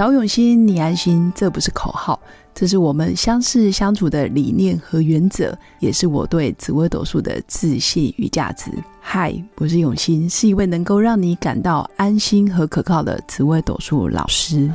[0.00, 2.18] 找永新，你安心，这不是口号，
[2.54, 8.70] 这是我们相识相处的理念和原则，也是我对紫微斗数的自信与价值。
[8.98, 14.72] 嗨，我是永新，是一位能够让你感到安心和可靠的紫微斗数老师。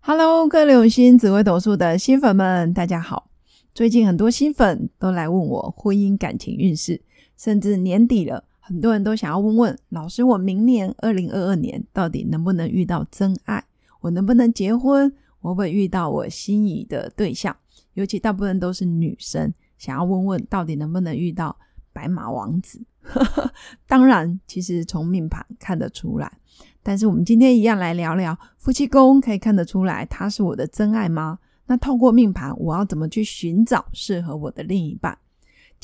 [0.00, 3.30] Hello，各位永新紫微斗数的新粉们，大家好。
[3.72, 7.00] 最近很多新粉都来问我婚姻感情运势，
[7.38, 8.44] 甚至年底了。
[8.66, 13.64] 很多人都想要问问老师，我明年二零二二年到底能不能遇到真爱？
[14.00, 15.12] 我能不能结婚？
[15.40, 17.56] 我会不会遇到我心仪的对象？
[17.94, 21.56] 尤其大部分都是女生，想要问问到底能不能遇到
[21.92, 22.84] 白马王子？
[23.86, 26.38] 当然，其实从命盘看得出来。
[26.82, 31.38] 但是我们今天一样来聊聊夫妻宫，可以看得出来他是我的真爱吗？
[31.66, 35.16] 那透过命盘，我要怎么去寻找适合我的另一半？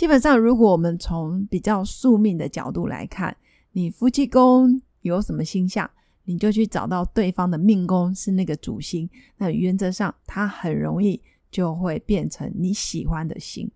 [0.02, 3.36] 基本上，如果我们从比较宿命的角度来看，
[3.70, 5.88] 你夫妻宫有什么星象，
[6.24, 13.70] 你就去找到对方的命宫是那个主星，那原则上它很容易就会变成你喜欢的星。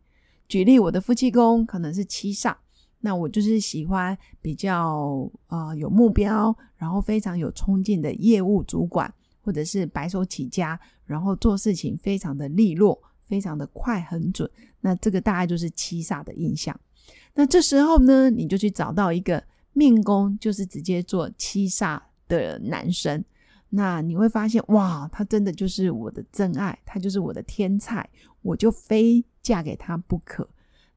[0.48, 2.56] 举例，我的夫妻宫可能是七煞，
[2.98, 13.00] 那我就是喜欢比较啊有目标，然后非常有冲劲的业务主管，或者是白手起家，然后做事情非常的利落。
[13.26, 16.78] 非常的快很准，那这个大概就是七煞的印象。
[17.34, 23.22] 那这时候呢，你就去找到一个命宫，就是直接做七煞的男生，
[23.68, 28.08] 那你会发现，哇，他真的就是我的真爱，他就是我的天才，
[28.42, 30.48] 我就非嫁给他不可。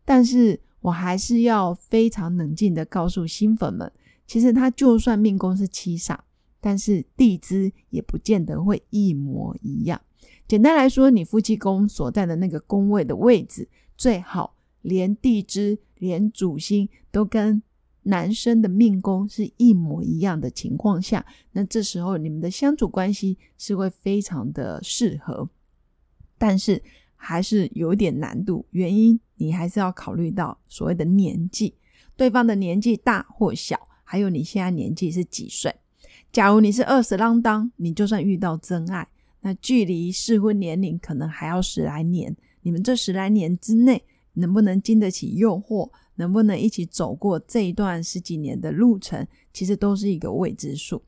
[0.05, 3.91] 但是我还是要非常冷静的告诉新粉们，
[4.25, 6.17] 其实他就算命宫是七煞，
[6.61, 10.01] 但是地支也不见得会一模一样。
[10.49, 17.61] 简单来说，你夫妻宫所在的那个宫位的位置，最好连地支、连主星都跟
[18.01, 25.47] 男生的命宫是一模一样的情况下，那这时候你们的相处关系是会非常的适合。
[26.39, 26.81] 但是
[27.15, 31.75] 还是有点难度，原因你还是要考虑到所谓的年纪，
[32.15, 35.75] 对方的年纪大或小，还有你现在年纪是几岁。
[36.31, 39.07] 假如你是二十啷当，你就算遇到真爱。
[39.41, 51.01] 那距离适婚年龄可能还要十来年，你们这十来年之内能不能经得起诱惑，能不能一起走过这一段十几年的路程，其实都是一个未知数。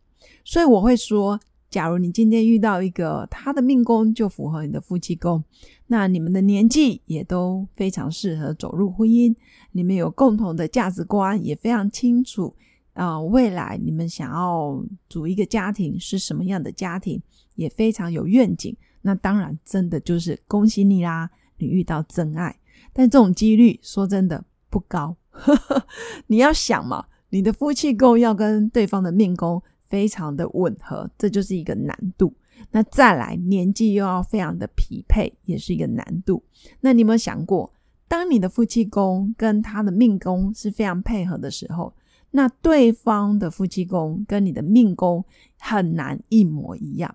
[0.45, 1.39] 所以我会说，
[1.69, 5.43] 假如你今天遇到一个他的命宫就符合你的夫妻宫，
[5.87, 9.35] 那你们的年纪也都非常适合走入婚姻，
[9.71, 12.55] 你们有共同的价值观，也非常清楚。
[12.93, 17.21] 啊，未来你们想要组一个家庭是什么样的家庭，
[17.55, 18.75] 也非常有愿景。
[19.01, 22.59] 那当然，真的就是恭喜你啦，你遇到真爱。
[22.93, 25.15] 但这种几率说真的不高。
[26.27, 32.33] 你要想嘛，你的夫妻宫要跟对方的命宫非常的吻合，这就是一个难度。
[32.71, 36.43] 那再来，年纪又要非常的匹配，也是一个难度。
[36.81, 37.73] 那你有没有想过，
[38.07, 41.91] 当你的夫妻宫跟他的命宫是非常配合的时候？
[42.31, 45.23] 那对方的夫妻宫跟你的命宫
[45.59, 47.13] 很难一模一样。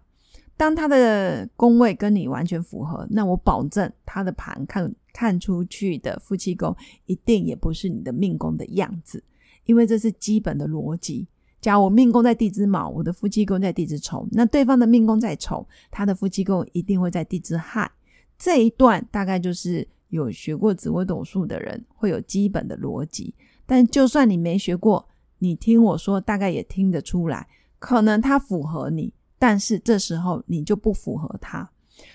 [0.58, 6.74] 当他的宫位跟你完全符合，那我保证他的盘看看出去的夫妻宫
[7.04, 9.22] 一定也不是你的命宫的样子，
[9.66, 11.26] 因为这是基本的逻辑。
[11.60, 17.90] 假如我命宫在地支卯，我的夫妻宫在地支丑，那对方的命宫在丑，他的夫妻宫一定会在地支亥。
[18.38, 23.34] 这一段大概就是有学过紫微斗数的人会有基本的逻辑。
[23.66, 27.46] 但就算你没学过，你听我说，大概也听得出来，
[27.78, 31.68] 可能他符合你，但是这时候你就不符合他。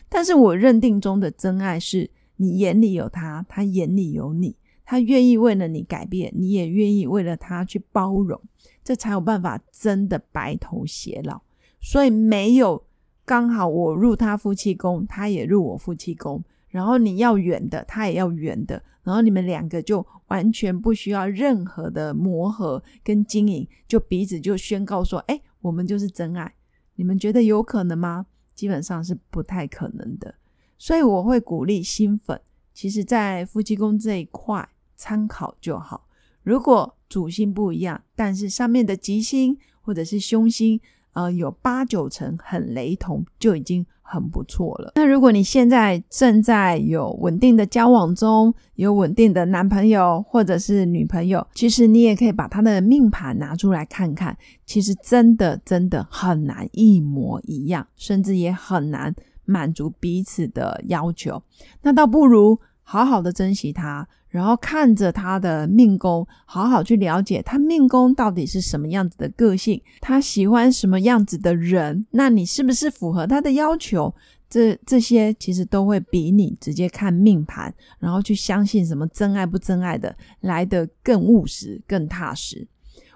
[0.08, 8.40] 但是我认定中的真爱是你眼里有他，他眼里有你，他愿意为了你改变，你也愿意为了他去包容，
[8.84, 11.42] 这才有办法真的白头偕老。
[11.80, 12.84] 所以没有
[13.26, 16.44] 刚好我入他夫妻宫，他也入我夫妻宫。
[16.72, 26.52] 然后你要圆的，他也要圆的，然后你们两个就完全不需要任何的磨合跟经营，就彼此就宣告说：“哎，我们就是真爱。”
[26.96, 28.26] 你们觉得有可能吗？
[28.56, 30.34] 基本上是不太可能的。
[30.78, 32.40] 所以我会鼓励新粉，
[32.74, 36.08] 其实在夫妻宫这一块参考就好。
[36.42, 40.80] 如果主星不一样，但是上面的吉星或者是凶星。
[41.14, 44.92] 呃，有八九成很雷同，就已经很不错了。
[44.96, 54.38] 那如果你现在正在有稳定的交往中，有稳定的男朋友或者是女朋友，其实你也可以把他的命盘拿出来看看。
[54.66, 59.16] 其实真的真的很难一模一样，甚至也很难
[59.46, 61.42] 满足彼此的要求。
[61.82, 62.60] 那倒不如。
[62.84, 74.12] 好好的珍惜他，然后看着他的命宫，好好去了解他命宫到底是什么样子的个性，他喜欢什么样子的人，那你是不是符合他的要求？
[74.50, 82.68] 这这些其实都会比你直接看命盘，然后去相信什么真爱不真爱的来得更务实、更踏实。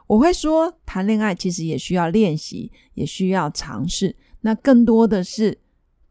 [0.07, 4.15] 我会说，谈恋爱其实也需要练习，也需要尝试。
[4.41, 5.57] 那更多的是，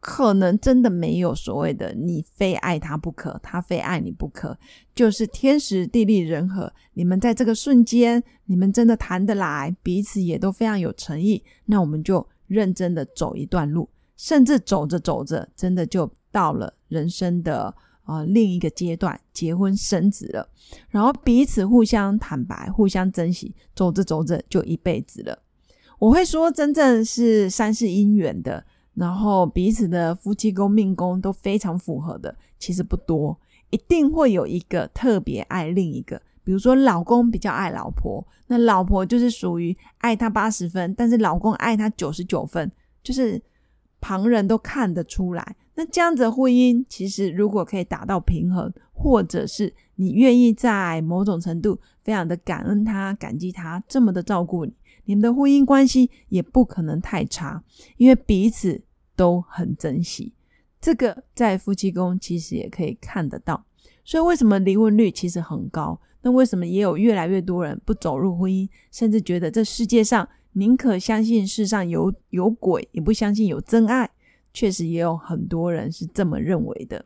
[0.07, 4.55] 可能真的没有所谓的你非爱他不可，他非爱你不可，
[4.93, 6.71] 就是天时地利人和。
[6.93, 13.89] 你们在这个瞬间，你们真的谈得来，彼此也都非常有诚意，那我们就认真的走一段路。
[14.15, 17.73] 甚至走着走着，真的就到了人生的
[18.03, 20.47] 啊另一个阶段，结婚生子了，
[20.89, 25.39] 然后彼此互相坦白，互相珍惜，走着走着就一辈子了。
[25.97, 28.63] 我会说，真正是三世姻缘的，
[28.95, 33.39] 然后彼此的夫妻宫命宫都非常符合的，其实不多，
[33.69, 36.21] 一定会有一个特别爱另一个。
[36.43, 42.71] 比如说，老公比较爱老婆，那老婆就是属于爱他八十分，但是老公爱他九十九分，
[43.03, 43.41] 就是。
[44.01, 54.71] 旁人都看得出来，那这样子的婚姻，其实如果可以达到平衡，或者是你愿意在某种程度非常的感恩他、感激他这么的照顾你，
[55.05, 57.63] 你们的婚姻关系也不可能太差，
[57.97, 58.79] 因为彼此
[59.15, 60.33] 都很珍惜。
[60.81, 63.65] 这个在夫妻宫其实也可以看得到。
[64.03, 65.99] 所以为什么离婚率其实很高？
[66.21, 70.27] 那为什么也有越来越多人不走入婚姻，甚至觉得这世界上？
[70.57, 74.09] 宁可相信世上有有鬼，也不相信有真爱。
[74.53, 77.03] 确实也有很多人是这么认为的。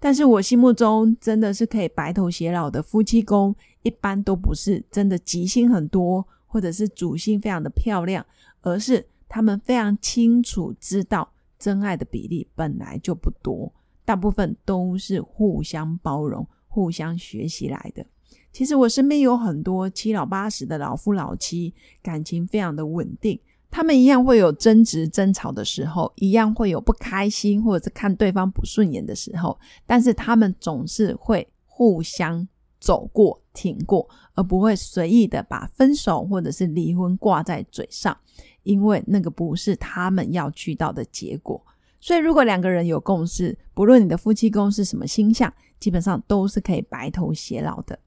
[0.00, 8.26] 但是我心目中真的是可以白头偕老的夫妻宫，一般都不是真的吉星很多，或者是主星非常的漂亮，
[8.62, 13.72] 而是他们非常清楚知道真爱的比例本来就不多，
[14.04, 18.06] 大部分都是互相包容、互相学习来的。
[18.52, 23.38] 其实我身边有很多七老八十的老夫老妻，感情非常的稳定。
[23.70, 32.48] 他们一样会有争执、争吵的时候，一样会有不开心或者是看对方不顺眼的时候，但是他们总是会互相
[32.80, 38.16] 走过、挺过，而不会随意的把分手或者是离婚挂在嘴上，
[38.68, 41.64] 因为那个不是他们要去到的结果。
[42.00, 45.50] 所以，如果两个人有共识，不论你的夫妻宫是什么星象，
[45.80, 47.98] 基本上都是可以白头偕老的。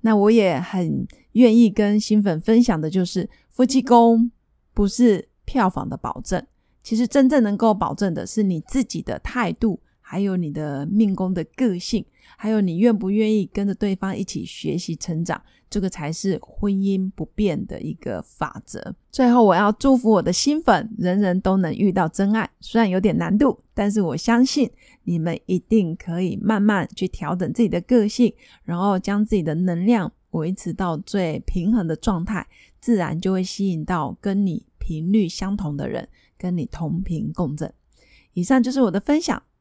[0.00, 4.30] 那我也很愿意跟新粉分享的，就是夫妻宫
[4.72, 6.44] 不是票房的保证，
[6.82, 12.04] 其实真正能够保证的是你自己的态度，还有你的命宫的个性，
[12.36, 18.94] 还有你愿不愿意跟着对方一起学习成长，这个才是婚姻不变的一个法则。
[19.10, 24.70] 最后，我要祝福我的新粉，人人都能遇到真爱，虽然有点难度，但是我相信。
[25.08, 28.32] 你们一定可以慢慢去调整自己的个性，
[28.64, 32.44] 然后将自己的能量维持到最平衡的状态，
[32.80, 37.72] 自然就会吸引到跟你频率相同的人，跟你同频共振。
[38.32, 39.40] 以上就是我的分享，